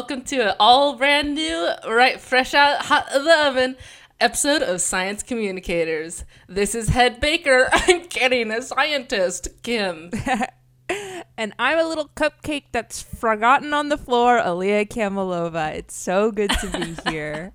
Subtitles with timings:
[0.00, 3.76] Welcome to an all brand new, right fresh out hot of the oven
[4.18, 6.24] episode of Science Communicators.
[6.48, 7.68] This is head baker.
[7.72, 10.10] I'm kidding, a scientist, Kim.
[11.36, 15.74] And I'm a little cupcake that's forgotten on the floor, Aliyah Kamalova.
[15.74, 17.52] It's so good to be here.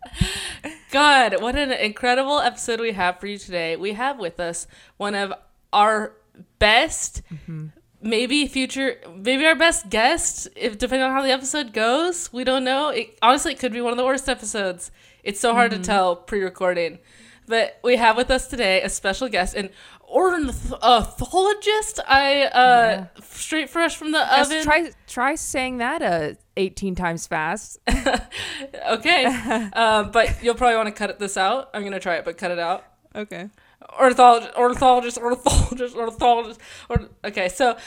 [0.91, 3.76] God, what an incredible episode we have for you today.
[3.76, 5.34] We have with us one of
[5.73, 6.13] our
[6.59, 7.68] best, mm-hmm.
[8.05, 12.32] Maybe future, maybe our best guest, if depending on how the episode goes.
[12.32, 12.90] We don't know.
[12.90, 14.91] It, honestly, it could be one of the worst episodes.
[15.23, 16.99] It's so hard to tell pre-recording.
[17.48, 19.70] But we have with us today a special guest, an
[20.08, 21.99] ornithologist.
[22.08, 24.63] I uh, straight fresh from the Just oven.
[24.63, 27.80] try try saying that uh, 18 times fast.
[28.90, 29.26] okay,
[29.74, 31.70] uh, but you'll probably want to cut this out.
[31.74, 32.84] I'm gonna try it, but cut it out.
[33.16, 33.49] Okay.
[34.00, 36.60] Ornithologist, ornithologist, ornithologist, ornithologist.
[36.90, 37.78] Or, okay, so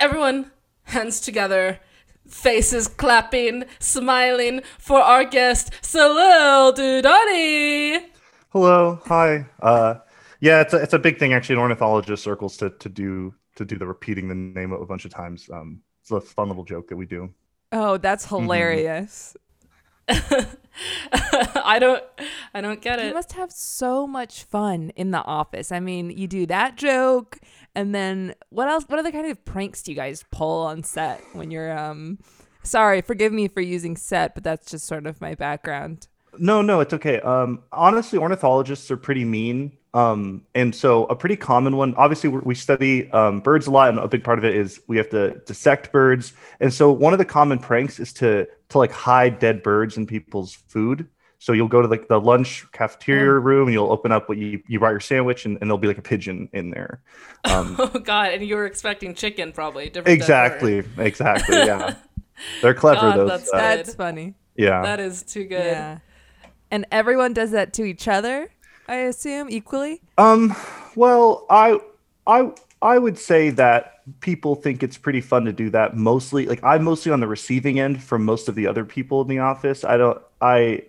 [0.00, 0.50] everyone
[0.84, 1.80] hands together,
[2.28, 8.06] faces clapping, smiling for our guest, Salil Dudani.
[8.50, 9.46] Hello, hi.
[9.60, 9.94] Uh,
[10.40, 13.64] yeah, it's a, it's a big thing actually in ornithologist circles to to do to
[13.64, 15.48] do the repeating the name a bunch of times.
[15.52, 17.30] Um, it's a fun little joke that we do.
[17.70, 19.36] Oh, that's hilarious.
[20.08, 22.02] I don't,
[22.54, 23.06] I don't get it.
[23.06, 25.72] You must have so much fun in the office.
[25.72, 27.38] I mean, you do that joke,
[27.74, 28.84] and then what else?
[28.86, 32.18] What other kind of pranks do you guys pull on set when you're um?
[32.62, 36.06] Sorry, forgive me for using set, but that's just sort of my background.
[36.38, 37.20] No, no, it's okay.
[37.20, 39.72] Um, honestly, ornithologists are pretty mean.
[39.94, 43.90] Um, and so a pretty common one, obviously, we we study um, birds a lot,
[43.90, 46.32] and a big part of it is we have to dissect birds.
[46.60, 50.06] And so one of the common pranks is to to like hide dead birds in
[50.06, 51.08] people's food.
[51.42, 54.62] So you'll go to like the lunch cafeteria room, and you'll open up what you
[54.68, 57.02] you brought your sandwich, and, and there'll be like a pigeon in there.
[57.42, 58.32] Um, Oh God!
[58.32, 59.86] And you were expecting chicken, probably.
[59.86, 61.56] Different than exactly, exactly.
[61.56, 61.96] Yeah,
[62.62, 63.00] they're clever.
[63.00, 64.34] God, those, that's uh, That's funny.
[64.54, 64.82] yeah.
[64.82, 65.64] That is too good.
[65.64, 65.98] Yeah.
[66.70, 68.48] And everyone does that to each other,
[68.86, 70.00] I assume, equally.
[70.18, 70.54] Um,
[70.94, 71.80] well, I,
[72.24, 75.96] I, I would say that people think it's pretty fun to do that.
[75.96, 79.26] Mostly, like I'm mostly on the receiving end from most of the other people in
[79.26, 79.82] the office.
[79.82, 80.84] I don't, I,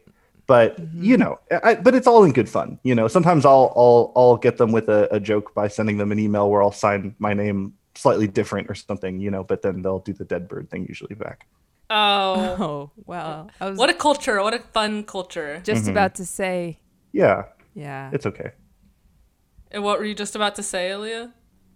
[0.47, 1.03] but mm-hmm.
[1.03, 2.79] you know, I, but it's all in good fun.
[2.83, 6.11] You know, sometimes I'll, I'll, I'll get them with a, a joke by sending them
[6.11, 9.19] an email where I'll sign my name slightly different or something.
[9.19, 11.47] You know, but then they'll do the dead bird thing usually back.
[11.89, 13.47] Oh, Oh, wow.
[13.61, 14.41] Was what a culture!
[14.41, 15.61] What a fun culture!
[15.63, 15.91] just mm-hmm.
[15.91, 16.79] about to say,
[17.11, 17.43] Yeah,
[17.73, 18.09] yeah.
[18.13, 18.51] it's okay.
[19.71, 21.31] And what were you just about to say, Aaliyah?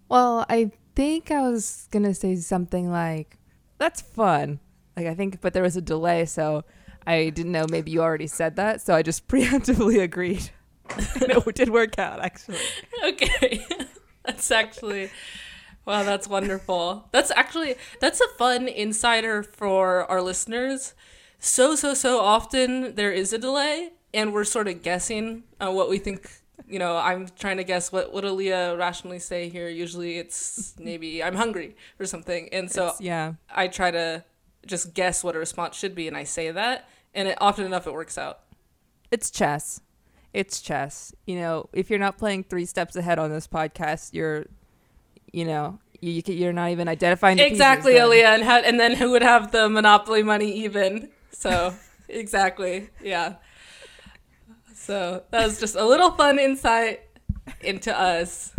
[0.08, 3.38] Well, I think I was going to say something like,
[3.78, 4.60] that's fun.
[4.96, 6.64] Like, I think, but there was a delay, so
[7.08, 10.50] I didn't know maybe you already said that, so I just preemptively agreed.
[11.28, 12.58] no, it did work out, actually.
[13.04, 13.64] Okay.
[14.24, 15.10] that's actually
[15.86, 17.08] wow, that's wonderful.
[17.12, 20.94] That's actually that's a fun insider for our listeners.
[21.38, 25.88] So so so often there is a delay and we're sort of guessing uh, what
[25.88, 26.30] we think
[26.66, 29.68] you know, I'm trying to guess what would Aaliyah rationally say here.
[29.68, 32.48] Usually it's maybe I'm hungry or something.
[32.52, 33.34] And so It's- yeah.
[33.48, 34.24] I try to
[34.66, 37.86] just guess what a response should be and I say that and it often enough
[37.86, 38.40] it works out.
[39.10, 39.80] It's chess.
[40.32, 41.14] It's chess.
[41.26, 44.46] You know, if you're not playing three steps ahead on this podcast, you're,
[45.32, 48.08] you know, you, you, you're not even identifying the pieces exactly then.
[48.08, 51.74] Aaliyah and ha- and then who would have the monopoly money even so
[52.08, 53.34] exactly yeah
[54.74, 57.00] so that was just a little fun insight
[57.62, 58.52] into us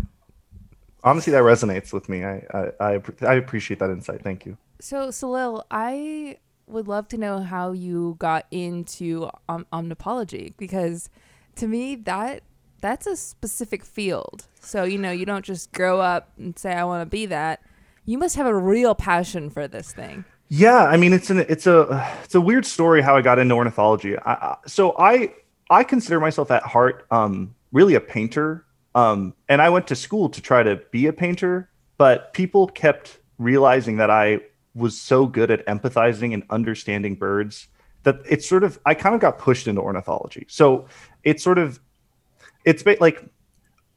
[1.03, 2.25] Honestly, that resonates with me.
[2.25, 4.21] I, I, I, I appreciate that insight.
[4.21, 4.57] Thank you.
[4.81, 6.37] So, Salil, I
[6.69, 11.09] would love to know how you got into om- omnipology because
[11.55, 12.43] to me that
[12.81, 14.47] that's a specific field.
[14.61, 17.61] So, you know, you don't just grow up and say I want to be that.
[18.05, 20.25] You must have a real passion for this thing.
[20.47, 23.53] Yeah, I mean it's an it's a it's a weird story how I got into
[23.53, 24.17] ornithology.
[24.17, 25.33] I, so I
[25.69, 28.65] I consider myself at heart um, really a painter,
[28.95, 33.19] um, and I went to school to try to be a painter, but people kept
[33.37, 34.39] realizing that I
[34.75, 37.67] was so good at empathizing and understanding birds
[38.03, 40.45] that it's sort of I kind of got pushed into ornithology.
[40.49, 40.87] So
[41.23, 41.79] it's sort of
[42.65, 43.29] it's like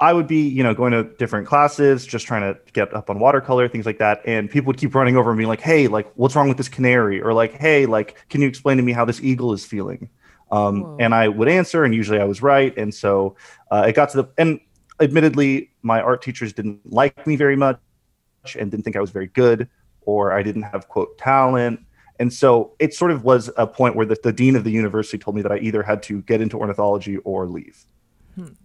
[0.02, 3.20] I would be, you know, going to different classes, just trying to get up on
[3.20, 4.20] watercolor, things like that.
[4.24, 6.68] And people would keep running over and being like, hey, like, what's wrong with this
[6.68, 7.22] canary?
[7.22, 10.10] Or like, hey, like, can you explain to me how this eagle is feeling?
[10.50, 12.76] Um, and I would answer, and usually I was right.
[12.76, 13.36] And so
[13.70, 14.58] uh, it got to the, and
[15.00, 17.78] admittedly, my art teachers didn't like me very much
[18.58, 19.68] and didn't think I was very good,
[20.06, 21.80] or I didn't have, quote, talent.
[22.18, 25.18] And so it sort of was a point where the, the dean of the university
[25.18, 27.84] told me that I either had to get into ornithology or leave.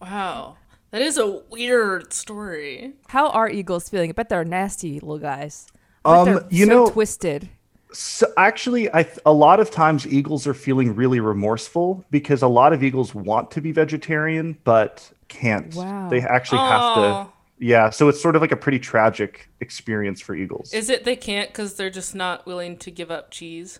[0.01, 0.57] wow
[0.91, 4.09] that is a weird story How are eagles feeling?
[4.09, 5.67] I bet they're nasty little guys.
[6.05, 7.49] Um, you so know- twisted.
[7.93, 12.47] So actually, I th- a lot of times eagles are feeling really remorseful because a
[12.47, 15.73] lot of eagles want to be vegetarian but can't.
[15.73, 16.09] Wow.
[16.09, 17.27] They actually have to.
[17.59, 20.73] Yeah, so it's sort of like a pretty tragic experience for eagles.
[20.73, 23.79] Is it they can't because they're just not willing to give up cheese?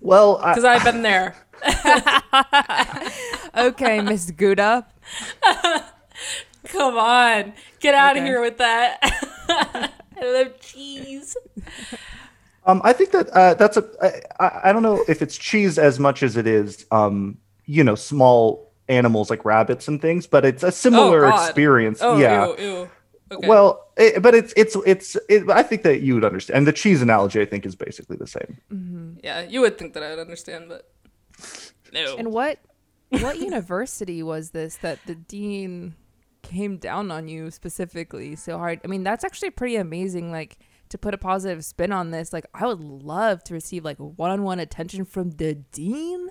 [0.00, 1.34] well, I, Because I've been there.
[3.56, 4.86] Okay, Miss Gouda.
[6.66, 8.98] Come on, get out of here with that.
[9.48, 9.90] I
[10.22, 11.36] love cheese.
[12.66, 13.88] Um, I think that uh, that's a.
[14.02, 17.82] I, I- I don't know if it's cheese as much as it is, um, you
[17.84, 21.46] know, small animals like rabbits and things, but it's a similar oh, God.
[21.46, 21.98] experience.
[22.02, 22.46] Oh, yeah.
[22.46, 22.90] ew, ew.
[23.30, 23.48] Okay.
[23.48, 25.16] Well, it, but it's it's it's.
[25.28, 26.58] It, I think that you would understand.
[26.58, 28.60] And the cheese analogy, I think, is basically the same.
[28.72, 29.14] Mm-hmm.
[29.24, 30.88] yeah, you would think that I would understand, but
[31.92, 32.16] no.
[32.16, 32.60] And what
[33.08, 35.96] what university was this that the dean
[36.42, 38.80] came down on you specifically so hard?
[38.84, 40.30] I mean, that's actually pretty amazing.
[40.30, 40.58] Like
[40.90, 44.60] to put a positive spin on this, like I would love to receive like one-on-one
[44.60, 46.25] attention from the dean.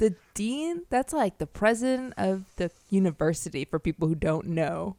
[0.00, 4.96] The dean, that's like the president of the university for people who don't know.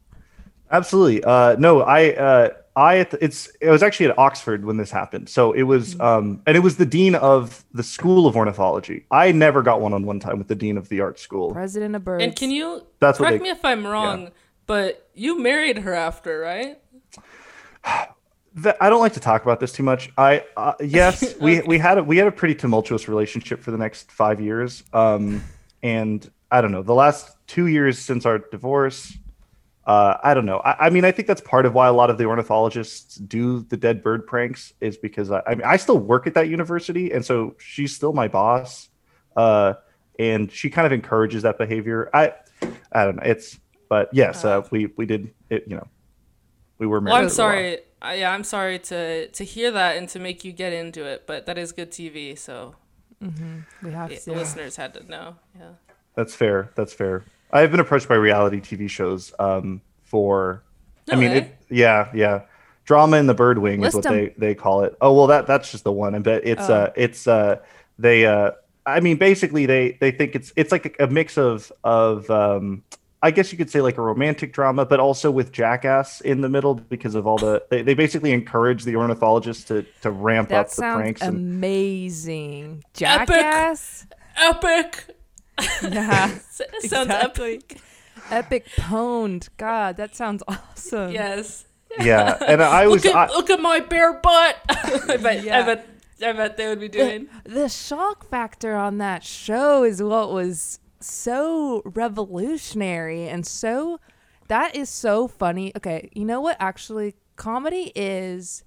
[0.69, 1.23] Absolutely.
[1.23, 5.27] Uh, no, I, uh, I, it's, it was actually at Oxford when this happened.
[5.27, 9.07] So it was, um, and it was the dean of the School of Ornithology.
[9.09, 11.51] I never got one on one time with the dean of the art school.
[11.51, 12.23] President of birds.
[12.23, 14.29] and can you That's what correct they- me if I'm wrong,
[14.67, 16.79] but you married her after, right?
[18.61, 20.11] Th- I don't like to talk about this too much.
[20.17, 23.77] I, uh, yes, we, we had a, we had a pretty tumultuous relationship for the
[23.77, 24.83] next five years.
[24.93, 25.43] Um,
[25.83, 29.17] and I don't know, the last two years since our divorce,
[29.85, 30.59] uh, I don't know.
[30.59, 33.61] I, I mean, I think that's part of why a lot of the ornithologists do
[33.63, 37.11] the dead bird pranks is because I, I mean, I still work at that university,
[37.11, 38.89] and so she's still my boss,
[39.35, 39.73] uh,
[40.19, 42.09] and she kind of encourages that behavior.
[42.13, 42.33] I,
[42.91, 43.23] I don't know.
[43.25, 43.59] It's,
[43.89, 45.65] but yes, uh, we we did it.
[45.67, 45.87] You know,
[46.77, 47.13] we were married.
[47.13, 47.51] Well, I'm for while.
[47.51, 47.79] sorry.
[48.01, 51.23] I, yeah, I'm sorry to to hear that and to make you get into it,
[51.27, 52.75] but that is good TV, so
[53.21, 54.33] we have the to.
[54.33, 55.35] listeners had to know.
[55.57, 55.69] Yeah.
[56.15, 56.71] That's fair.
[56.75, 57.23] That's fair.
[57.51, 60.63] I've been approached by reality TV shows um, for.
[61.11, 62.41] I mean, it, yeah, yeah.
[62.85, 64.17] Drama in the Bird Wing is what what 'em.
[64.19, 64.95] they, they call it.
[65.01, 66.15] Oh well, that that's just the one.
[66.15, 66.73] I bet it's Oh.
[66.73, 67.57] uh it's uh
[67.99, 68.51] they uh
[68.85, 72.83] I mean basically they they think it's it's like a, a mix of of um
[73.23, 76.49] I guess you could say like a romantic drama, but also with Jackass in the
[76.49, 80.59] middle because of all the they, they basically encourage the ornithologists to to ramp that
[80.61, 82.83] up the sounds pranks and amazing.
[82.99, 83.27] Epic.
[83.27, 84.05] Jackass.
[84.37, 85.15] Epic.
[85.83, 86.27] Yeah.
[86.79, 87.55] Sounds Exactly.
[87.55, 87.77] epic.
[88.31, 89.49] Epic pwned.
[89.57, 91.11] God, that sounds awesome.
[91.11, 91.65] Yes.
[91.99, 92.37] yeah.
[92.47, 94.57] And I was Look at I, look at my bare butt.
[94.69, 95.43] I bet.
[95.43, 95.59] Yeah.
[95.59, 95.87] I bet.
[96.23, 97.27] I bet they would be doing.
[97.43, 103.99] The shock factor on that show is what was so revolutionary and so
[104.47, 105.71] that is so funny.
[105.77, 108.63] Okay, you know what actually comedy is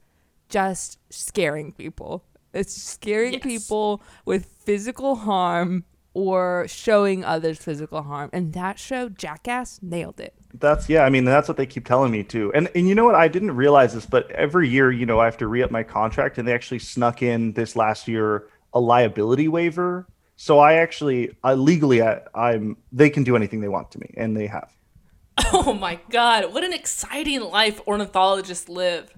[0.48, 2.24] just scaring people.
[2.52, 3.42] It's scaring Yes.
[3.42, 5.84] people with physical harm
[6.14, 8.30] or showing others physical harm.
[8.32, 10.34] And that show Jackass nailed it.
[10.54, 11.02] That's yeah.
[11.04, 12.52] I mean, that's what they keep telling me too.
[12.54, 13.16] And and you know what?
[13.16, 16.38] I didn't realize this, but every year, you know, I have to re-up my contract,
[16.38, 20.06] and they actually snuck in this last year a liability waiver.
[20.36, 24.12] So I actually, I legally, I, I'm they can do anything they want to me,
[24.16, 24.70] and they have.
[25.52, 29.12] Oh my god, what an exciting life ornithologists live.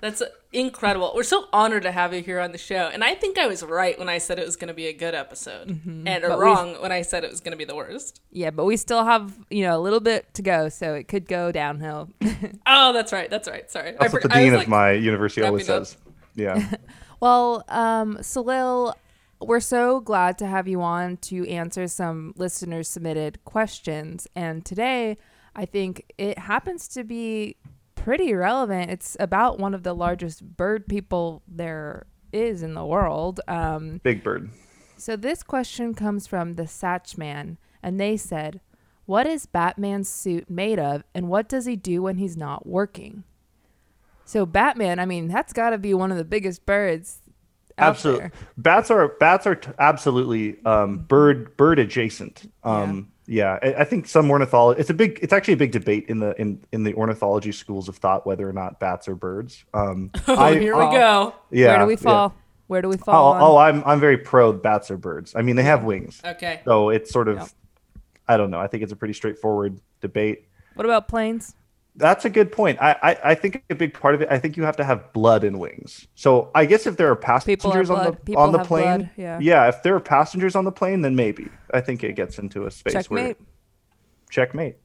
[0.00, 0.20] That's
[0.52, 1.12] incredible.
[1.14, 2.90] We're so honored to have you here on the show.
[2.92, 4.92] And I think I was right when I said it was going to be a
[4.92, 6.04] good episode, and Mm-hmm.
[6.28, 8.20] But we- wrong when I said it was going to be the worst.
[8.32, 11.26] Yeah, but we still have, you know, a little bit to go, so it could
[11.28, 12.08] go downhill.
[12.66, 13.30] Oh, that's right.
[13.30, 13.70] That's right.
[13.70, 13.92] Sorry.
[13.92, 15.86] That's I what for- the I was dean like- of my university always wrapping up.
[15.86, 15.96] says.
[16.34, 16.70] Yeah.
[17.20, 18.94] Well, um, Salil,
[19.46, 24.26] we're so glad to have you on to answer some listeners submitted questions.
[24.34, 25.16] And today,
[25.54, 27.56] I think it happens to be
[27.94, 28.90] pretty relevant.
[28.90, 33.40] It's about one of the largest bird people there is in the world.
[33.46, 34.50] Um, Big Bird.
[34.96, 38.60] so this question comes from the Satchman, and they said,
[39.06, 43.24] "What is Batman's suit made of, and what does he do when he's not working?"
[44.24, 47.21] So Batman, I mean, that's got to be one of the biggest birds
[47.82, 48.30] Absolutely.
[48.56, 52.50] Bats are bats are t- absolutely um, bird bird adjacent.
[52.64, 54.80] Um, yeah, I, I think some ornithology.
[54.80, 55.18] It's a big.
[55.22, 58.48] It's actually a big debate in the in in the ornithology schools of thought whether
[58.48, 59.64] or not bats are birds.
[59.74, 61.34] Um, Oh, I- here we go.
[61.50, 61.68] yeah.
[61.68, 61.98] Where do we yeah.
[61.98, 62.34] fall?
[62.66, 63.34] Where do we fall?
[63.34, 65.34] Oh, oh, I'm I'm very pro bats are birds.
[65.36, 66.60] I mean, they have wings, Okay.
[66.64, 67.36] so it's sort of.
[67.38, 67.48] Yep.
[68.28, 68.60] I don't know.
[68.60, 70.46] I think it's a pretty straightforward debate.
[70.74, 71.54] What about planes?
[71.94, 72.78] That's a good point.
[72.80, 74.28] I, I I think a big part of it.
[74.30, 76.06] I think you have to have blood in wings.
[76.14, 79.38] So I guess if there are passengers on the People on the plane, blood, yeah.
[79.40, 82.66] yeah, if there are passengers on the plane, then maybe I think it gets into
[82.66, 83.36] a space where Checkmate.
[84.30, 84.76] checkmate.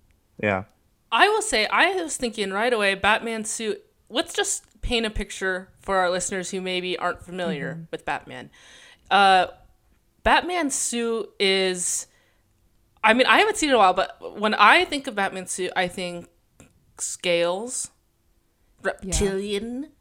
[0.41, 0.63] Yeah.
[1.09, 3.81] I will say, I was thinking right away, Batman suit.
[4.09, 8.49] Let's just paint a picture for our listeners who maybe aren't familiar with Batman.
[9.09, 9.47] Uh,
[10.23, 12.07] Batman's suit is,
[13.01, 15.47] I mean, I haven't seen it in a while, but when I think of Batman
[15.47, 16.27] suit, I think
[17.01, 17.91] scales,
[18.83, 19.91] reptilian,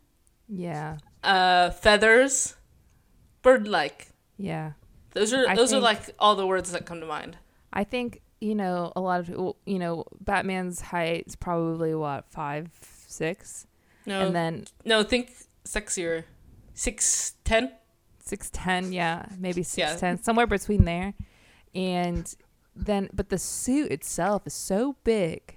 [0.48, 0.98] Yeah.
[1.22, 2.56] uh, feathers,
[3.42, 4.08] bird-like.
[4.36, 4.72] Yeah.
[5.12, 7.38] Those are I those are like all the words that come to mind.
[7.72, 12.26] I think, you know, a lot of people, you know, Batman's height is probably what,
[12.30, 12.70] five,
[13.06, 13.66] six?
[14.04, 15.32] No, And then no, think
[15.64, 16.24] sexier,
[16.74, 17.72] six ten.
[18.20, 19.88] six ten, yeah, maybe Yeah.
[19.90, 21.14] six ten, somewhere between there.
[21.74, 22.32] And
[22.74, 25.55] then, but the suit itself is so big.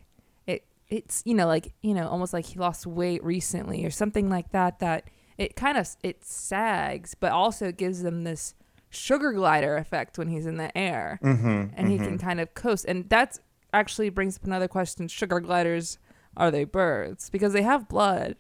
[0.90, 4.30] It it's you know like you know almost like he lost weight recently or something
[4.30, 4.80] like that.
[4.80, 5.06] That
[5.38, 8.56] it kind of it sags, but also gives them this
[8.90, 12.86] sugar glider effect when he's in the air, Mm-hmm, and he can kind of coast.
[12.88, 13.40] And that's
[13.74, 15.98] actually brings up another question: Sugar gliders
[16.38, 17.30] are they birds?
[17.30, 18.36] Because they have blood.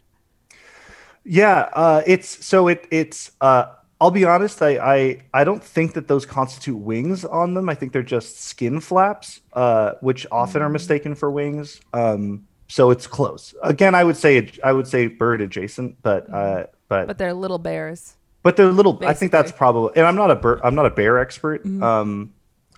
[1.24, 3.32] Yeah, uh, it's so it it's.
[3.42, 3.66] Uh,
[4.02, 4.62] I'll be honest.
[4.62, 7.68] I, I I don't think that those constitute wings on them.
[7.70, 11.82] I think they're just skin flaps, uh, which often are mistaken for wings.
[11.94, 13.54] Um, so it's close.
[13.64, 17.58] Again, I would say I would say bird adjacent, but uh, but But they're little
[17.60, 18.16] bears.
[18.42, 18.98] but they're little.
[19.06, 19.92] I think that's probably.
[19.98, 20.62] And I'm not a bird.
[20.64, 21.66] I'm not a bear expert.
[21.66, 22.34] Um,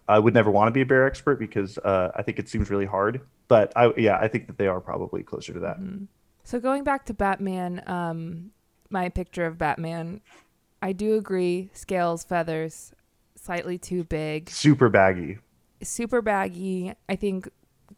[0.07, 2.69] I would never want to be a bear expert because uh, I think it seems
[2.71, 3.21] really hard.
[3.47, 5.77] But I yeah, I think that they are probably closer to that.
[6.45, 8.51] So going back to Batman, um,
[8.89, 10.21] my picture of Batman,
[10.81, 11.69] I do agree.
[11.73, 12.91] Scales, feathers,
[13.35, 15.38] slightly too big, Super baggy.
[15.83, 16.93] super baggy.
[17.07, 17.47] I think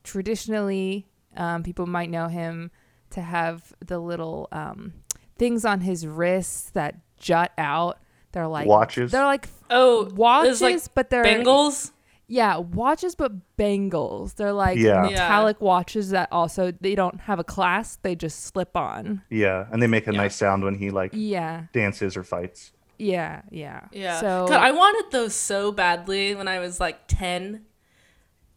[0.04, 2.72] traditionally, um, people might know him
[3.12, 4.94] to have the little um,
[5.38, 8.00] things on his wrists that jut out.
[8.34, 9.12] They're like Watches.
[9.12, 11.93] They're like Oh, watches, like but they're bangles.
[12.34, 14.34] Yeah, watches but bangles.
[14.34, 15.04] They're like Yeah.
[15.08, 15.10] Yeah.
[15.12, 18.02] metallic watches that also they don't have a clasp.
[18.02, 19.22] They just slip on.
[19.30, 20.18] Yeah, and they make a Yeah.
[20.22, 21.66] nice sound when he like Yeah.
[21.74, 22.72] dances or fights.
[22.98, 23.82] Yeah, yeah.
[23.92, 24.20] Yeah.
[24.20, 27.66] So God, I wanted those so badly when I was like 10.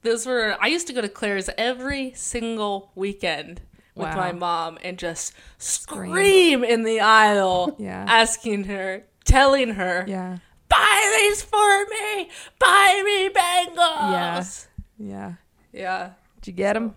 [0.02, 3.60] Those were, I used to go to Claire's every single weekend
[3.94, 4.16] with Wow.
[4.16, 8.04] my mom and just scream in the aisle, Yeah.
[8.08, 10.36] asking her, telling her, yeah,
[10.68, 14.10] buy these for me, buy me bangles.
[14.12, 14.68] Yes.
[14.98, 15.32] Yeah.
[15.72, 16.10] Yeah.
[16.40, 16.94] Did you get them?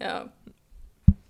[0.00, 0.30] No.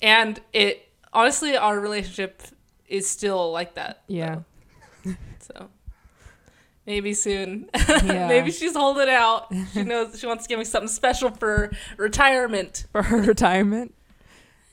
[0.00, 2.42] And it, honestly, our relationship
[2.88, 4.02] is still like that.
[4.08, 4.40] Yeah.
[5.04, 5.14] though.
[5.40, 5.68] So
[6.86, 7.68] maybe soon.
[7.74, 8.28] Yeah.
[8.28, 9.52] maybe she's holding out.
[9.72, 12.86] She knows she wants to give me something special for retirement.
[12.92, 13.92] For her retirement.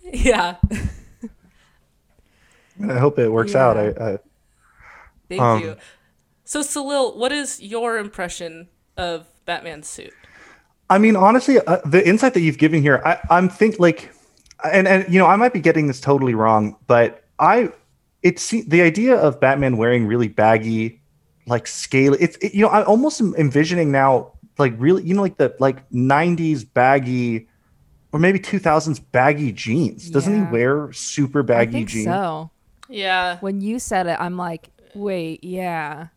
[0.04, 0.58] Yeah.
[2.88, 3.78] I hope it works out.
[3.78, 4.20] I, I
[5.28, 5.76] Thank Um, you.
[6.50, 10.12] So Salil, what is your impression of Batman's suit?
[10.90, 14.12] I mean, honestly, uh, the insight that you've given here, I, I'm think like,
[14.64, 17.70] and and you know, I might be getting this totally wrong, but I,
[18.24, 21.00] it's the idea of Batman wearing really baggy,
[21.46, 22.16] like scale.
[22.20, 25.56] It's it, you know, I'm almost am envisioning now, like really, you know, like the
[25.60, 27.48] like '90s baggy,
[28.12, 30.10] or maybe 2000s baggy jeans.
[30.10, 30.48] Doesn't Yeah.
[30.48, 32.06] he wear super I baggy think jeans?
[32.06, 32.50] so.
[32.90, 33.38] Yeah.
[33.38, 36.08] When you said it, I'm like, wait, yeah,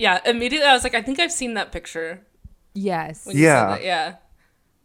[0.00, 0.20] Yeah.
[0.24, 2.26] Immediately I was like, I think I've seen that picture.
[2.74, 3.66] yes, When Yeah.
[3.76, 3.84] that.
[3.84, 4.14] Yeah.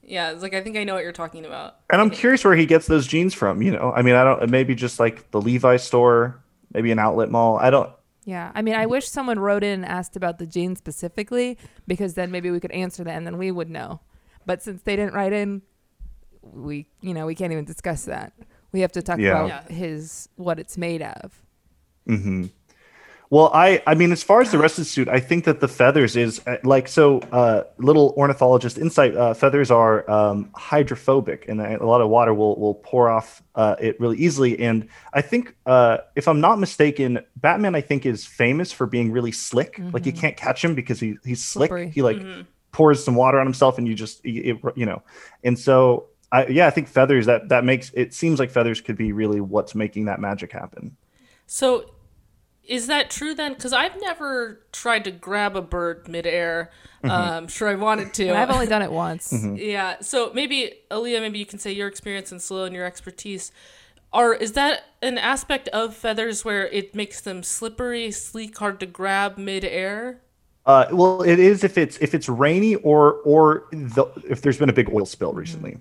[0.04, 0.32] Yeah.
[0.32, 1.76] It's like I think I know what you're talking about.
[1.92, 3.62] And I'm curious where he gets those jeans from.
[3.62, 4.50] You know, I mean, I don't.
[4.50, 6.44] Maybe just like the Levi store,
[6.74, 7.58] maybe an outlet mall.
[7.58, 7.90] I don't.
[8.26, 8.52] yeah.
[8.54, 11.58] I mean, I wish someone wrote in and asked about the jeans specifically
[11.88, 14.02] because then maybe we could answer that and then we would know.
[14.46, 15.62] But since they didn't write in,
[16.42, 18.34] we, you know, we can't even discuss that.
[18.72, 19.32] We have to talk Yeah.
[19.46, 19.76] about Yeah.
[19.76, 21.42] his what it's made of.
[22.06, 22.46] hmm
[23.30, 25.60] Well, I I mean, as far as the rest of the suit, I think that
[25.60, 27.20] the feathers is uh, like so.
[27.32, 32.60] Uh, little ornithologist insight: uh, feathers are um, hydrophobic, and a lot of water will
[32.60, 34.60] will pour off uh, it really easily.
[34.60, 39.12] And I think, uh, if I'm not mistaken, Batman I think is famous for being
[39.12, 39.80] really slick.
[39.92, 41.70] Like you can't catch him because he he's slick.
[41.70, 41.90] Slippery.
[41.90, 42.18] He like
[42.72, 45.02] pours some water on himself, and you just it, you know.
[45.44, 48.98] And so, I yeah, I think feathers that that makes it seems like feathers could
[48.98, 50.96] be really what's making that magic happen.
[51.48, 51.90] So,
[52.68, 53.54] is that true then?
[53.54, 56.72] Because I've never tried to grab a bird midair.
[57.04, 58.36] Um, sure, I wanted to.
[58.36, 59.32] I've only done it once.
[59.56, 59.98] yeah.
[60.02, 63.52] So maybe Aaliyah, maybe you can say your experience and Slow and your expertise.
[64.12, 68.86] Are is that an aspect of feathers where it makes them slippery, sleek, hard to
[68.86, 70.22] grab midair?
[70.66, 74.70] Uh, well, it is if it's if it's rainy or or the, if there's been
[74.70, 75.78] a big oil spill recently.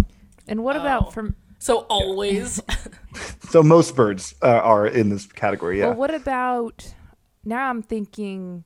[0.46, 0.80] And what Oh.
[0.80, 2.60] about from So always.
[3.48, 5.78] So most birds uh, are in this category.
[5.78, 5.90] Yeah.
[5.90, 6.92] Well, what about
[7.44, 7.70] now?
[7.70, 8.64] I'm thinking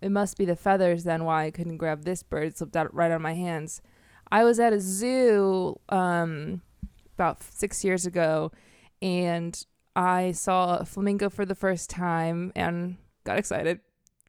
[0.00, 2.46] it must be the feathers then why I couldn't grab this bird.
[2.46, 3.82] It slipped out right on my hands.
[4.30, 6.62] I was at a zoo um,
[7.16, 8.52] about six years ago,
[9.02, 9.60] and
[9.96, 13.80] I saw a flamingo for the first time and got excited.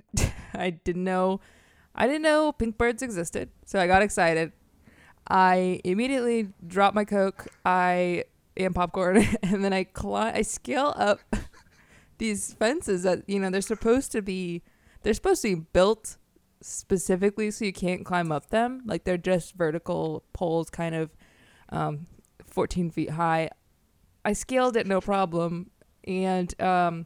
[0.55, 1.39] I didn't know
[1.93, 4.53] I didn't know pink birds existed, so I got excited.
[5.29, 8.25] I immediately drop my coke, I
[8.57, 11.19] and popcorn, and then I climb I scale up
[12.17, 14.63] these fences that you know they're supposed to be
[15.03, 16.17] they're supposed to be built
[16.62, 18.81] specifically so you can't climb up them.
[18.86, 21.15] Like they're just vertical poles, kind of
[21.69, 22.07] um,
[22.48, 23.50] 14 feet high.
[24.25, 25.69] I scaled it no problem,
[26.05, 27.05] and um,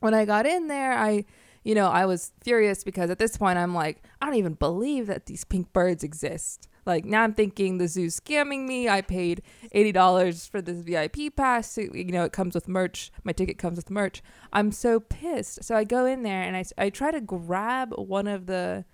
[0.00, 1.24] when I got in there, I
[1.66, 5.08] you know I was furious because at this point I'm like I don't even believe
[5.08, 6.68] that these pink birds exist.
[6.86, 8.88] Like now I'm thinking the zoo's scamming me.
[8.88, 9.42] I paid
[9.72, 11.76] eighty dollars for this VIP pass.
[11.76, 13.10] You know, it comes with merch.
[13.24, 14.22] My ticket comes with merch.
[14.52, 15.64] I'm so pissed.
[15.64, 18.84] So I go in there and I, I try to grab one of the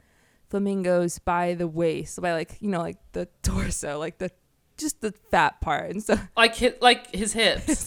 [0.48, 4.30] flamingos by the waist, by like you know like the torso, like the
[4.78, 7.86] just the fat part, and so like his, like his hips.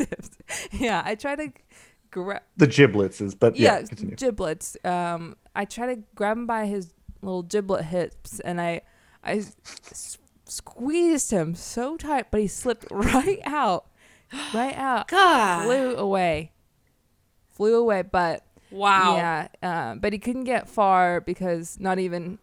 [0.71, 1.51] yeah, I try to
[2.23, 4.15] grab The giblets is, but yeah, yeah, continue.
[4.15, 4.77] giblets.
[4.83, 8.81] Um, I try to grab him by his little giblet hips, and I,
[9.23, 13.87] I s- squeezed him so tight, but he slipped right out,
[14.53, 15.65] right out, God.
[15.65, 16.51] flew away,
[17.49, 18.01] flew away.
[18.03, 19.15] But Wow.
[19.15, 22.39] yeah, uh, but he couldn't get far because not even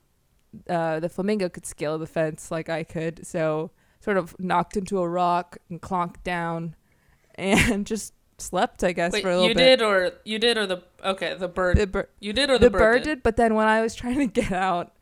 [0.69, 3.27] uh, the flamingo could scale the fence like I could.
[3.27, 6.75] So sort of knocked into a rock and clonked down,
[7.37, 8.83] and just slept.
[8.85, 9.79] I guess Wait, for a little you bit.
[9.79, 12.69] did or you did or the okay the bird The bir- you did or the,
[12.69, 14.93] the bird did, but then when I was trying to get out,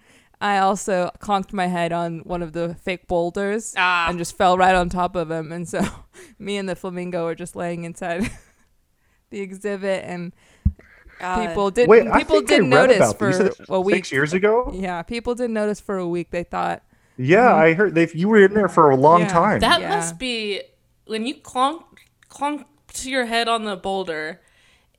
[0.40, 4.08] I also conked my head on one of the fake boulders Ah.
[4.08, 5.52] and just fell right on top of him.
[5.52, 5.80] And so
[6.38, 8.30] me and the flamingo were just laying inside
[9.30, 10.32] the exhibit, and
[11.18, 11.46] God.
[11.48, 13.38] people didn't Wait, I people think I didn't read notice about for these.
[13.38, 13.94] You said this a week.
[13.96, 14.72] Six years ago.
[14.74, 16.30] Yeah, people didn't notice for a week.
[16.30, 16.82] They thought,
[17.18, 18.08] Yeah, I heard they.
[18.14, 19.28] You were in there for a long Yeah.
[19.28, 19.60] time.
[19.60, 19.90] That Yeah.
[19.96, 20.62] must be
[21.06, 21.82] when you clonk
[22.30, 24.40] clonk to your head on the boulder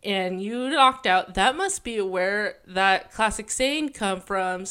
[0.03, 1.33] and you knocked out.
[1.35, 4.65] That must be where that classic saying come from.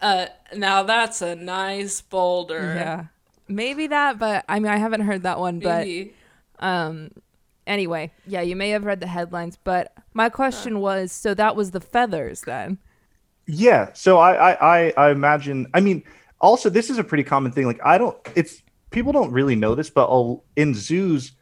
[0.00, 2.74] Uh, now that's a nice boulder.
[2.74, 3.04] yeah,
[3.48, 5.86] maybe that, but I mean, I haven't heard that one, but.
[6.60, 7.10] Um
[7.66, 11.72] anyway, yeah, you may have read the headlines, but my question was so that was
[11.72, 12.78] the feathers then.
[13.46, 13.90] Yeah.
[13.92, 15.66] So I, I, I, I imagine.
[15.74, 16.02] I mean,
[16.40, 17.66] also this is a pretty common thing.
[17.66, 18.16] Like I don't.
[18.34, 21.32] It's people don't really know this, but a- in zoos,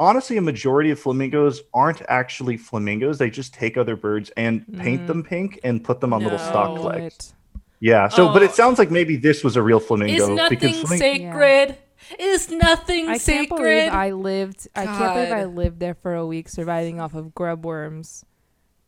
[0.00, 3.18] honestly, a majority of flamingos aren't actually flamingos.
[3.18, 5.28] They just take other birds and paint them hmm.
[5.28, 6.82] pink and put them on little stock No.
[6.82, 7.34] legs.
[7.78, 8.08] Yeah.
[8.08, 8.46] So, but Oh.
[8.46, 11.76] it sounds like maybe this was a real flamingo Is nothing flamin- sacred?
[12.18, 13.48] Is nothing I sacred?
[13.48, 17.14] can't believe I lived I can't believe I lived there for a week surviving off
[17.14, 18.24] of grub worms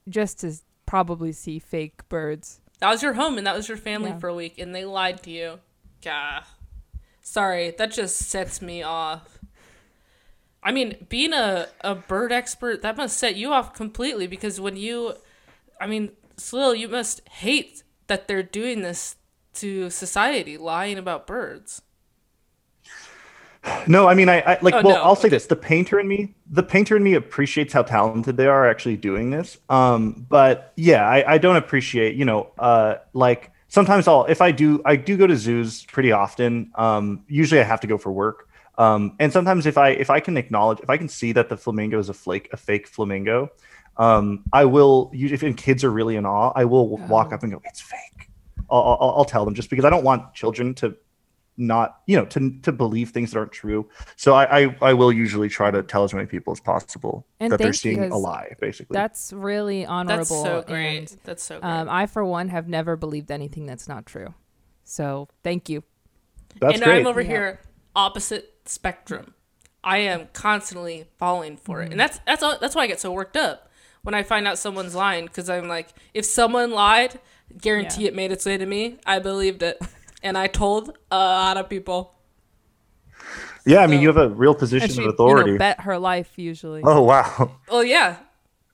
[0.09, 0.53] just to
[0.87, 2.61] probably see fake birds.
[2.81, 4.19] that was your home and that was your family Yeah.
[4.19, 5.61] for a week, and they lied to you.
[6.03, 6.43] Gah.
[7.21, 9.39] Sorry, that just sets me off.
[10.63, 14.77] I mean, being a, a bird expert, that must set you off completely because when
[14.77, 15.15] you,
[15.81, 19.17] I mean, Salil, you must hate that they're doing this
[19.55, 21.83] to society, lying about birds.
[23.87, 24.75] No, I mean, I, I like.
[24.75, 25.03] Oh, well, no.
[25.03, 28.49] I'll say this: the painter in me, the painter in me appreciates how talented they
[28.49, 29.57] are actually doing this.
[29.69, 34.51] Um, but yeah, I, I don't appreciate, you know, uh, like sometimes I'll if I
[34.51, 36.73] do, I do go to zoos pretty often.
[36.75, 38.49] Um, usually I have to go for work.
[38.79, 41.57] Um, and sometimes if I if I can acknowledge, if I can see that the
[41.57, 43.51] flamingo is a flake, a fake flamingo,
[43.99, 45.11] um, I will.
[45.13, 47.35] Usually, if and kids are really in awe, I will walk Oh.
[47.35, 48.31] up and go, "It's fake."
[48.71, 50.97] I'll, I'll, I'll tell them just because I don't want children to
[51.59, 55.13] not you know to to believe things that aren't true so i i, I will
[55.13, 58.55] usually try to tell as many people as possible And that they're seeing a lie.
[58.59, 60.17] basically That's really honorable.
[60.17, 60.97] That's so great.
[61.11, 61.71] and, That's so great.
[61.71, 64.33] um, I for one have never believed anything that's not true.
[64.85, 65.85] So thank you.
[66.59, 67.29] that's and great I'm over Yeah.
[67.29, 67.61] here
[67.95, 69.35] opposite spectrum.
[69.85, 73.11] I am constantly falling for it, and that's that's all, that's why I get so
[73.13, 73.69] worked up
[74.03, 77.19] when I find out someone's lying because I'm like, if someone lied,
[77.61, 78.09] guarantee Yeah.
[78.09, 78.99] it made its way to me.
[79.07, 79.81] I believed it,
[80.23, 82.15] and I told a lot of people.
[83.65, 85.81] yeah i mean you have a real And position she of you authority know, bet
[85.83, 86.83] her life usually.
[86.85, 88.17] oh wow Well, yeah,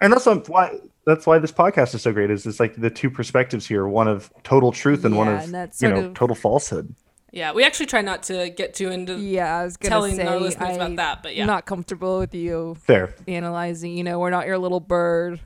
[0.01, 3.11] and that's why that's why this podcast is so great is it's like the two
[3.11, 6.95] perspectives here one of total truth and one of and you know of- total falsehood
[7.33, 7.53] yeah.
[7.53, 9.19] We actually try not to get too into.
[9.19, 11.45] Yeah, I was gonna telling say our listeners about that, but yeah.
[11.47, 13.97] not comfortable with you fair analyzing.
[13.97, 15.41] You know, we're not your little bird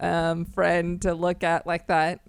[0.00, 2.20] um, friend to look at like that.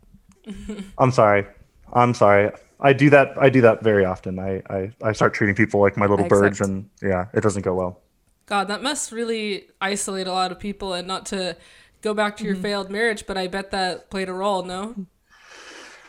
[0.98, 1.45] i'm sorry
[1.93, 5.54] i'm sorry i do that i do that very often i i, I start treating
[5.54, 6.69] people like my little I birds accept.
[6.69, 8.00] and yeah it doesn't go well
[8.48, 11.56] God, that must really isolate a lot of people, and not to
[12.02, 12.63] go back to your Mm-hmm.
[12.63, 14.63] failed marriage, but I bet that played a role.
[14.63, 14.95] No.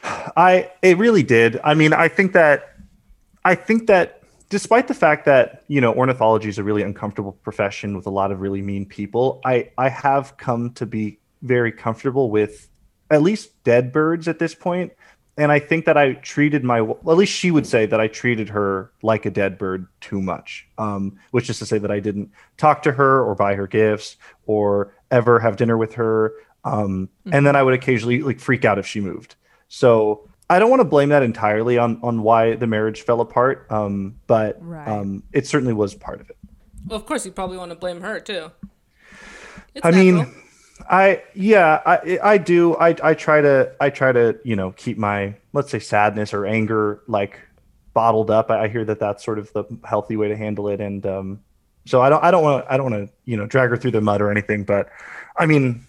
[0.02, 1.60] I it really did.
[1.62, 2.69] I mean, I think that
[3.44, 7.96] I think that despite the fact that you know ornithology is a really uncomfortable profession
[7.96, 12.30] with a lot of really mean people, I I have come to be very comfortable
[12.30, 12.68] with
[13.10, 14.92] at least dead birds at this point
[15.40, 18.50] and I think that I treated my at least she would say that I treated
[18.50, 22.30] her like a dead bird too much, um, which is to say that I didn't
[22.58, 27.34] talk to her or buy her gifts or ever have dinner with her, um, mm-hmm.
[27.34, 29.36] and then I would occasionally like freak out if she moved.
[29.68, 33.66] So I don't want to blame that entirely on on why the marriage fell apart,
[33.70, 34.86] um, but right.
[34.86, 36.36] Um, it certainly was part of it.
[36.86, 38.50] Well, of course, you probably want to blame her too.
[39.74, 40.24] It's I natural.
[40.24, 40.34] mean
[40.90, 42.76] I yeah, I I do.
[42.76, 46.46] I I try to I try to, you know, keep my let's say sadness or
[46.46, 47.38] anger like
[47.94, 48.50] bottled up.
[48.50, 51.40] I, I hear that that's sort of the healthy way to handle it and um
[51.86, 53.92] so I don't I don't want I don't want to, you know, drag her through
[53.92, 54.88] the mud or anything, but
[55.36, 55.86] I mean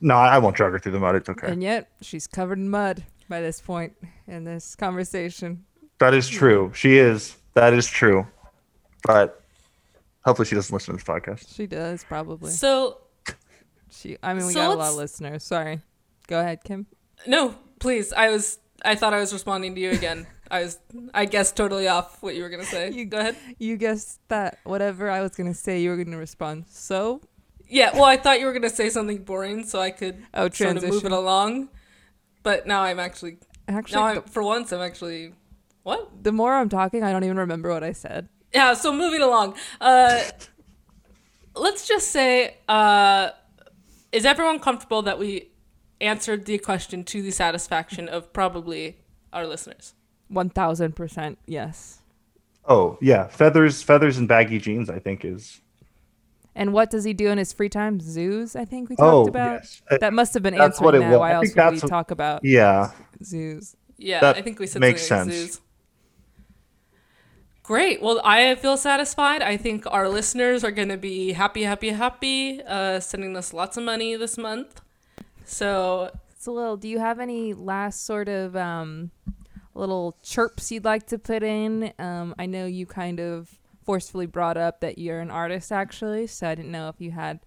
[0.00, 1.16] no, I won't drag her through the mud.
[1.16, 1.48] It's okay.
[1.48, 3.94] And yet, she's covered in mud by this point
[4.26, 5.64] in this conversation.
[6.00, 6.72] That is true.
[6.74, 7.36] She is.
[7.54, 8.26] That is true.
[9.04, 9.42] But
[10.22, 11.54] hopefully she doesn't listen to this podcast.
[11.54, 12.50] She does, probably.
[12.50, 12.98] So
[13.90, 14.18] she.
[14.22, 15.44] I mean, we so got a lot of listeners.
[15.44, 15.80] Sorry.
[16.26, 16.86] Go ahead, Kim.
[17.26, 18.12] No, please.
[18.12, 18.58] I was.
[18.84, 20.26] I thought I was responding to you again.
[20.50, 20.78] I was.
[21.14, 22.90] I guessed totally off what you were gonna say.
[22.90, 23.36] You go ahead.
[23.58, 26.64] You guessed that whatever I was gonna say, you were gonna respond.
[26.68, 27.22] So.
[27.68, 27.92] Yeah.
[27.94, 30.82] Well, I thought you were gonna say something boring, so I could oh, sort of
[30.82, 31.68] move it along.
[32.42, 33.38] But now I'm actually.
[33.68, 35.32] Actually, now I'm, for once, I'm actually.
[35.82, 36.22] What?
[36.22, 38.28] The more I'm talking, I don't even remember what I said.
[38.54, 38.74] Yeah.
[38.74, 39.56] So moving along.
[39.80, 40.22] Uh.
[41.54, 42.56] let's just say.
[42.68, 43.30] Uh
[44.12, 45.50] is everyone comfortable that we
[46.00, 48.98] answered the question to the satisfaction of probably
[49.32, 49.94] our listeners?
[50.28, 52.02] One thousand percent, yes.
[52.66, 54.90] Oh yeah, feathers, feathers, and baggy jeans.
[54.90, 55.60] I think is.
[56.54, 58.00] And what does he do in his free time?
[58.00, 59.62] Zoos, I think we talked oh, about.
[59.62, 59.82] Yes.
[60.00, 61.10] That must have been that's answering what it that.
[61.10, 61.18] Was.
[61.18, 62.44] Why else would we what, talk about?
[62.44, 62.90] Yeah.
[63.22, 63.76] Zoos.
[63.96, 64.90] Yeah, that I think we said zoos.
[64.90, 65.32] makes sense.
[65.32, 65.60] Zoos.
[67.62, 68.02] Great.
[68.02, 69.42] Well, I feel satisfied.
[69.42, 73.76] I think our listeners are going to be happy, happy, happy, uh, sending us lots
[73.76, 74.80] of money this month.
[75.44, 76.10] So,
[76.40, 79.12] Salil, do you have any last sort of um,
[79.74, 81.92] little chirps you'd like to put in?
[82.00, 86.26] Um, I know you kind of forcefully brought up that you're an artist, actually.
[86.26, 87.40] So I didn't know if you had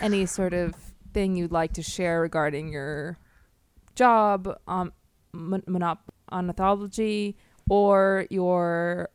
[0.00, 0.74] any sort of
[1.12, 3.18] thing you'd like to share regarding your
[3.94, 4.92] job um,
[5.34, 5.98] on monop-
[6.32, 7.36] ornithology
[7.68, 9.08] or your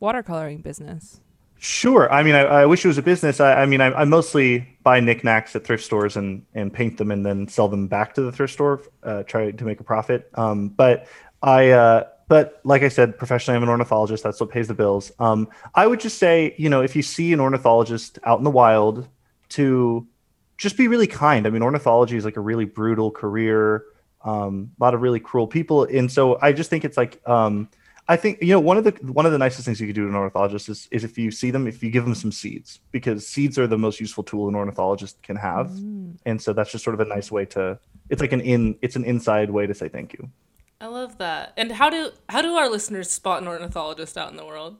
[0.00, 1.20] watercoloring business?
[1.58, 2.12] Sure.
[2.12, 3.38] I mean, I, I wish it was a business.
[3.38, 7.12] I, I mean, I, I, mostly buy knickknacks at thrift stores and and paint them
[7.12, 10.28] and then sell them back to the thrift store, uh, try to make a profit.
[10.34, 11.06] Um, but
[11.40, 14.22] I, uh, but like I said, professionally, I'm an ornithologist.
[14.22, 15.12] That's what pays the bills.
[15.18, 18.50] Um, I would just say, you know, if you see an ornithologist out in the
[18.50, 19.08] wild,
[19.50, 20.06] to
[20.56, 21.46] just be really kind.
[21.46, 23.84] I mean, ornithology is like a really brutal career.
[24.24, 27.20] Um, a lot of really cruel people, and so I just think it's like.
[27.28, 27.68] Um,
[28.08, 30.02] I think you know one of the one of the nicest things you could do
[30.02, 32.80] to an ornithologist is, is if you see them, if you give them some seeds,
[32.90, 36.16] because seeds are the most useful tool an ornithologist can have, mm.
[36.26, 37.78] and so that's just sort of a nice way to.
[38.10, 38.76] It's like an in.
[38.82, 40.28] It's an inside way to say thank you.
[40.82, 41.52] I love that.
[41.56, 44.78] And how do how do our listeners spot an ornithologist out in the world?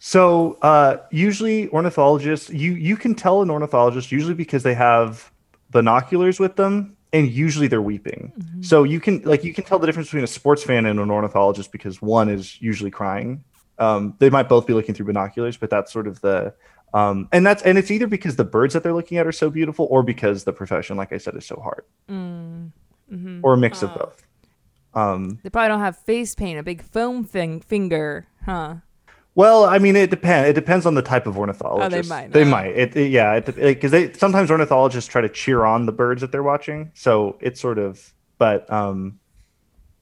[0.00, 5.30] So uh, usually ornithologists, you you can tell an ornithologist usually because they have
[5.70, 8.32] binoculars with them and usually they're weeping.
[8.36, 8.62] Mm-hmm.
[8.62, 11.12] So you can like you can tell the difference between a sports fan and an
[11.12, 13.44] ornithologist because one is usually crying.
[13.78, 16.54] Um, they might both be looking through binoculars, but that's sort of the
[16.92, 19.48] um, and that's and it's either because the birds that they're looking at are so
[19.48, 22.72] beautiful or because the profession, like I said, is so hard, mm.
[23.08, 23.86] hmm or a mix oh.
[23.86, 24.26] of both.
[24.96, 28.76] Um, they probably don't have face paint, a big foam thing finger, huh?
[29.34, 30.48] Well, I mean, it depends.
[30.48, 31.94] It depends on the type of ornithologist.
[31.94, 32.32] Oh, they might.
[32.32, 32.68] They might.
[32.68, 36.42] It, it yeah, because they sometimes ornithologists try to cheer on the birds that they're
[36.42, 36.90] watching.
[36.94, 39.20] So it's sort of, but um,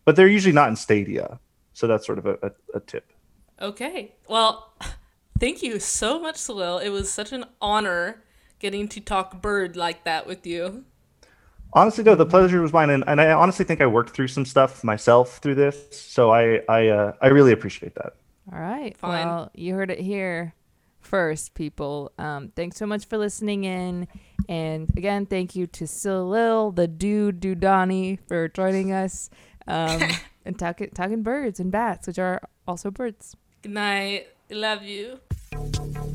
[0.05, 1.41] but they're usually not in stadia.
[1.73, 3.13] So that's sort of a, a, a tip.
[3.61, 4.15] Okay.
[4.29, 4.73] Well,
[5.41, 6.81] thank you so much, Salil.
[6.81, 8.23] It was such an honor
[8.61, 10.85] getting to talk bird like that with you.
[11.75, 14.45] Honestly, though, the pleasure was mine, and, and I honestly think I worked through some
[14.45, 15.89] stuff myself through this.
[15.91, 18.15] So I I uh, I really appreciate that.
[18.53, 18.97] All right.
[18.97, 19.27] Fine.
[19.27, 20.55] Well, you heard it here
[21.01, 22.13] first, people.
[22.19, 24.09] Um, thanks so much for listening in.
[24.49, 29.31] And again, thank you to Salil, the dude Dudani, for joining us
[29.67, 30.03] um,
[30.45, 33.37] and talking talking birds and bats, which are also birds.
[33.63, 34.29] Good night.
[34.51, 35.19] Love you.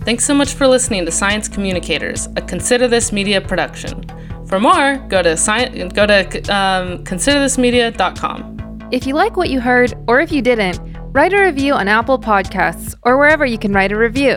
[0.02, 4.06] Thanks so much for listening to Science Communicators, a Consider This Media production.
[4.50, 6.22] For more, go to sci- go to
[6.54, 8.90] um, considerthismedia.com.
[8.92, 10.80] If you like what you heard, or if you didn't,
[11.12, 14.36] Write a review on Apple Podcasts or wherever you can write a review.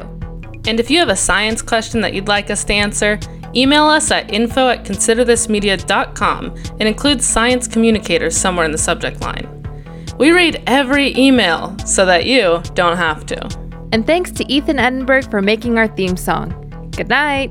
[0.67, 3.21] And if you have a science question that you'd like us to answer,
[3.55, 9.47] email us at info at considerthismedia.com and include science communicators somewhere in the subject line.
[10.19, 13.89] We read every email so that you don't have to.
[13.93, 16.91] And thanks to Ethan Edinburgh for making our theme song.
[16.97, 17.51] Good night.